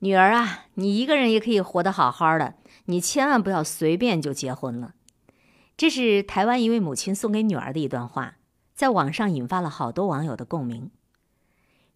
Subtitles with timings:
[0.00, 2.54] 女儿啊，你一个人也可以活得好好的，
[2.84, 4.94] 你千万不要随便就结婚了。”
[5.76, 8.36] 这是台湾一位母亲送给女儿的一段话，
[8.74, 10.90] 在网上引发了好多网友的共鸣。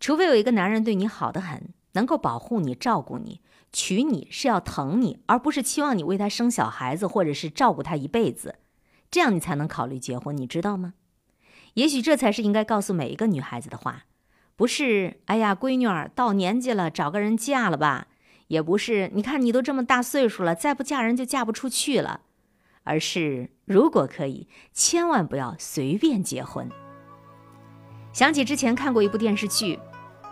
[0.00, 3.40] 除非有一个男人对你好得很，能够保护你、照顾你，
[3.72, 8.56] 娶你是要疼你，而不是期望你为他生小孩子或者是照顾他一辈子，
[9.10, 10.94] 这样你才能考虑结婚，你知道吗？
[11.74, 14.06] 也许这才是应该告诉每一个女孩子的话，
[14.58, 18.08] 不是“哎呀，闺女儿到年纪了，找个人嫁了吧”，
[18.48, 22.22] 也不是“你看你都这么大岁数了，再不嫁人就嫁不出去了”，
[22.82, 26.68] 而是如果可以，千万不要随便结婚。
[28.12, 29.78] 想起之前看过一部电视剧。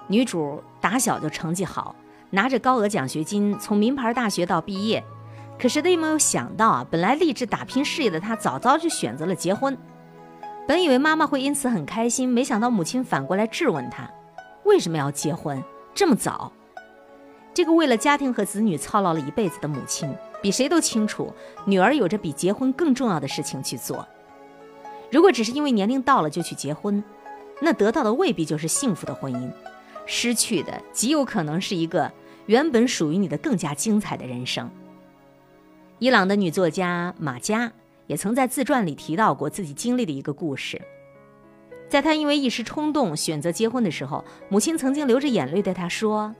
[0.09, 1.95] 女主打小就成绩好，
[2.31, 5.05] 拿着高额奖学金，从名牌大学到毕业。
[5.57, 9.79] 可是她也没有想到啊，本来立志打拼事业的她，早早就选择了结婚。
[10.67, 14.11] 本以为妈妈会因此很开心，没想到母亲反过来质问她：
[14.65, 15.63] 为什么要结婚
[15.95, 16.51] 这么早？
[17.55, 21.33] 这个为了家庭和子女操劳了一辈子的母亲，比谁都清楚，
[21.65, 24.07] 女儿有着比结婚更重要的事情去做。
[25.11, 27.03] 如果只是因为年龄到了就去结婚，
[27.61, 29.51] 那得到的未必就是幸福的婚姻。
[30.05, 32.13] 失去的极有可能是一个
[32.47, 34.69] 原本属于你的更加精彩的人生。
[35.99, 37.73] 伊朗的女作家马佳
[38.07, 40.81] 也曾在自传里提到过自己经历的一个故事。
[41.89, 46.35] 在他因为一时冲动选择结婚的时候，母亲曾经流着眼泪对他说：“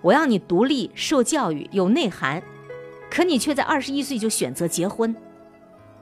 [0.00, 2.42] 我要你独立、受教育、有内涵，
[3.10, 5.14] 可你却在二十一岁就选择结婚。”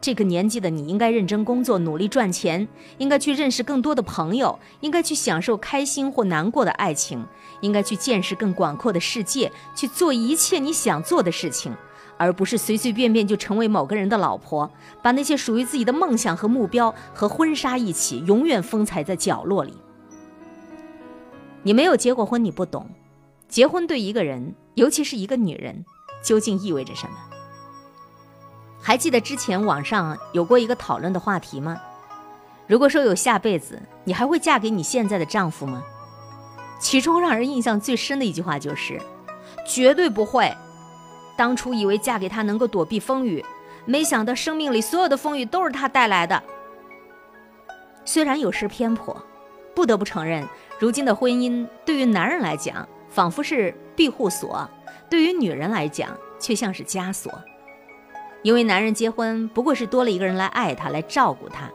[0.01, 2.69] 这个年纪的你应该认真工作，努力赚钱，
[2.99, 7.27] 应该去认识更多的朋友，应该去享受开心或难过的爱情，
[7.63, 11.77] 应该去见识更广阔的世界，去做一切你想做的事情，
[12.19, 19.73] 而不是随随便便就成为某个人的老婆，把那些属于自己的梦想和目标和婚纱一起，永远封藏在角落里。
[21.63, 22.91] 你没有结过婚，你不懂，
[23.49, 25.85] 结婚对一个人，尤其是一个女人，
[26.23, 27.17] 究竟意味着什么。
[28.81, 31.81] 还记得之前网上有过一个讨论的话题吗？
[32.67, 35.83] 如果说有下辈子，你还会嫁给你现在的丈夫吗？
[36.81, 39.01] 其中让人印象最深的一句话就是
[39.67, 40.55] ：“绝对不会。”
[41.39, 43.45] 当初以为嫁给他能够躲避风雨，
[43.85, 46.43] 没想到生命里所有的风雨都是他带来的。
[48.05, 49.17] 虽然有失偏颇，
[49.73, 50.45] 不得不承认，
[50.81, 54.69] 如今的婚姻对于男人来讲仿佛是庇护所，
[55.09, 56.11] 对于女人来讲
[56.41, 57.33] 却像是枷锁。
[58.43, 61.71] 因为男人结婚不过是多了一个人来爱他、来照顾他，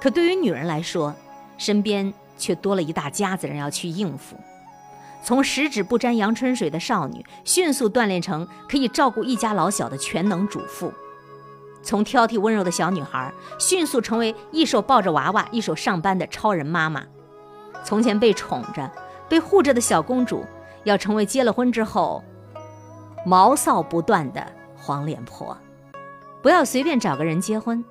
[0.00, 1.14] 可对于女人来说，
[1.58, 4.36] 身边却多了一大家子人要去应付。
[5.26, 10.88] 从十指不沾阳春水的少女，迅速锻炼成可以照顾一家老小的全能主妇；
[11.82, 17.00] 从挑剔温柔的小女孩，迅速成为一手抱着娃娃、一手上班的超人妈妈；
[17.82, 18.88] 从前被宠着、
[19.28, 20.44] 被护着的小公主，
[20.84, 22.22] 要成为结了婚之后
[23.24, 25.58] 毛躁不断的黄脸婆。
[26.40, 27.84] 不要随便找个人结婚，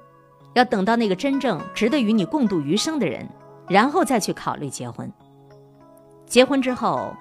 [0.54, 3.28] 要等到那个真正值得与你共度余生的人，
[3.68, 5.12] 然后再去考虑结婚。
[6.26, 7.14] 结婚之后，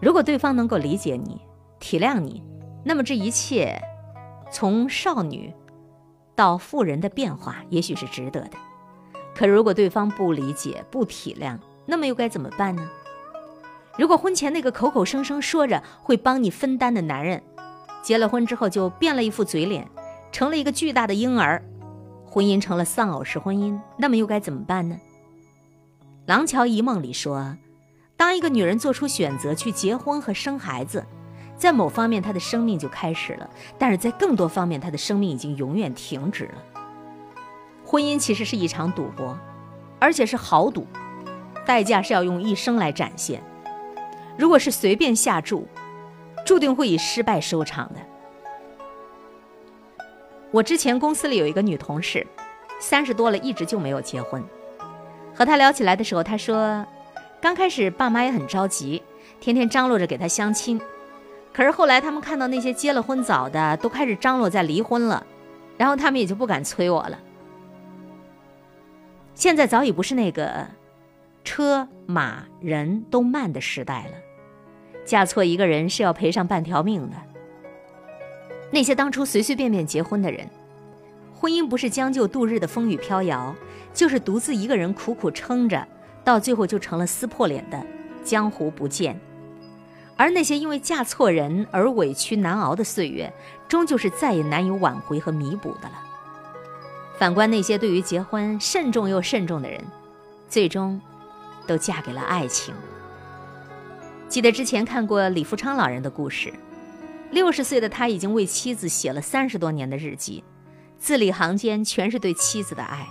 [0.00, 1.40] 如果对方能够理解你、
[1.80, 2.42] 体谅你，
[2.84, 3.80] 那么这一切，
[4.50, 5.52] 从少女
[6.34, 8.52] 到妇人的变化，也许是值得的。
[9.34, 12.88] 可如果对方不理解、不体谅，那么又该怎么办呢？
[13.98, 17.42] 如果婚前那个口口声声说着会帮你分担的男人，
[18.02, 19.88] 结了婚之后就变了一副嘴脸。
[20.32, 21.64] 成了一个巨大的婴儿，
[22.26, 24.96] 婚姻成了丧偶式婚姻，那么又该怎么办呢？
[26.26, 27.56] 《廊桥遗梦》里说，
[28.16, 31.04] 当一个女人做出选择去结婚和生孩子，
[31.56, 36.54] 在某方面她的生命就开始了，但是在更多方面她的生命已经永远停止了。
[37.84, 39.38] 婚姻其实是一场赌博，
[40.00, 40.86] 而且是豪赌，
[41.64, 43.42] 代价是要用一生来展现。
[44.36, 45.66] 如果是随便下注，
[46.44, 48.00] 注定会以失败收场的。
[50.50, 52.26] 我之前公司里有一个女同事，
[52.80, 54.42] 三十多了，一直就没有结婚。
[55.34, 56.84] 和她聊起来的时候，她说，
[57.46, 59.00] 刚开始爸妈也很着急，
[59.38, 60.80] 天天张罗着给他相亲。
[61.52, 65.24] 可是后来他们看到那些结了婚早的都开始张罗在离婚了，
[65.78, 67.16] 然后他们也就不敢催我了。
[69.36, 70.66] 现在早已不是那个
[71.44, 74.16] 车马人都慢的时代了，
[75.04, 77.16] 嫁错一个人是要赔上半条命的。
[78.72, 80.50] 那些当初随随便便结婚的人，
[81.32, 83.54] 婚姻不是将就度日的风雨飘摇，
[83.94, 85.86] 就是独自一个人苦苦撑着，
[86.26, 87.80] 到最后就成了撕破脸的
[88.24, 89.18] 江湖不见。
[90.16, 93.32] 而那些因为嫁错人而委屈难熬的岁月，
[93.68, 96.02] 终究是再也难以挽回和弥补的了。
[97.16, 99.80] 反观那些对于结婚慎重又慎重的人，
[100.48, 101.00] 最终
[101.64, 102.74] 都嫁给了爱情。
[104.28, 106.52] 记得之前看过李富昌老人的故事，
[107.30, 110.42] 六十岁的他已经为妻子写了三十多年的日记，
[110.98, 113.06] 字里行间全是对妻子的爱。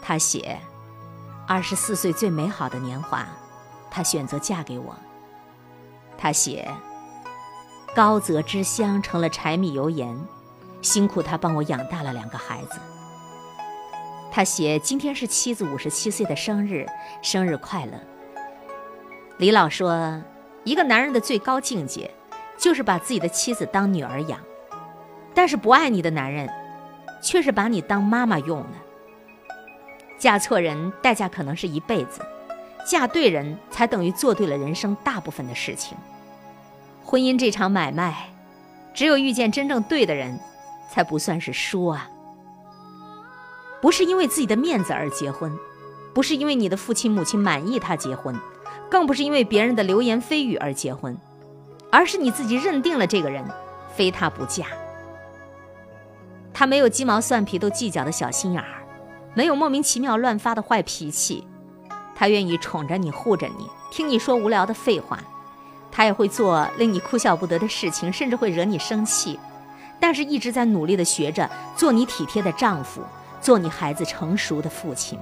[0.00, 0.58] 他写：
[1.48, 3.24] 二十四岁最美好的年华，
[3.88, 4.96] 他选择嫁给我。
[6.18, 6.68] 他写：
[7.94, 10.18] 高泽之乡成了柴米油盐，
[10.82, 12.80] 辛苦他帮我养大了两个孩子。
[14.32, 16.84] 他写：今天是妻子五十七岁的生日，
[17.22, 17.92] 生日快乐。
[19.38, 20.20] 李老说，
[20.64, 22.10] 一个男人的最高境界，
[22.58, 24.40] 就是把自己的妻子当女儿养，
[25.32, 26.50] 但是不爱你的男人，
[27.22, 28.85] 却是把你当妈妈用的。
[30.18, 32.20] 嫁错人，代价可能是一辈子。
[32.88, 35.98] 嫁对人才等于做对了人生大部分的事情。
[37.04, 38.30] 婚姻这场买卖，
[38.94, 40.38] 只有遇见真正对的人，
[40.92, 42.08] 才不算是输啊。
[43.82, 45.52] 不是因为自己的面子而结婚，
[46.14, 48.34] 不是因为你的父亲母亲满意他结婚，
[48.90, 51.16] 更不是因为别人的流言蜚语而结婚，
[51.90, 53.44] 而是你自己认定了这个人，
[53.94, 54.64] 非他不嫁。
[56.54, 58.75] 他没有鸡毛蒜皮都计较的小心眼儿，
[59.36, 61.46] 没有莫名其妙乱发的坏脾气。
[62.14, 65.18] 他愿意宠着你，护着你，听你说无聊的废话，
[65.92, 69.38] 他也会做令你哭笑不得的事情，甚至会惹你生气，
[70.00, 73.02] 但是一直在努力的学着做你体贴的丈夫，
[73.42, 75.18] 做你孩子成熟的父亲。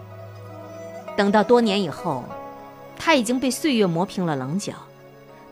[1.17, 2.23] 等到多年以后，
[2.97, 4.75] 他已经被岁月磨平了棱角，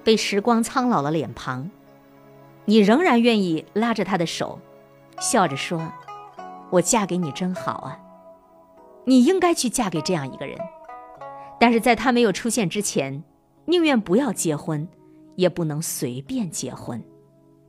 [0.04, 1.68] 被时光苍老了脸庞，
[2.66, 4.60] 你仍然愿意拉着他的手，
[5.18, 5.90] 笑着说
[6.70, 7.98] ：“我嫁给你真好啊！
[9.04, 10.58] 你应该去嫁给这样一个人。”
[11.58, 13.22] 但是在他没有出现之前，
[13.66, 14.88] 宁愿不要结婚，
[15.36, 17.02] 也不能随便结婚。